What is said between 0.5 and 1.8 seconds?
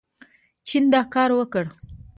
چین دا کار وکړ.